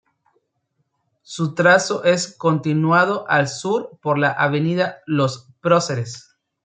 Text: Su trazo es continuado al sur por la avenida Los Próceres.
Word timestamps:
Su 1.21 1.53
trazo 1.53 2.03
es 2.05 2.33
continuado 2.35 3.29
al 3.29 3.47
sur 3.47 3.99
por 4.01 4.17
la 4.17 4.31
avenida 4.31 5.01
Los 5.05 5.47
Próceres. 5.61 6.37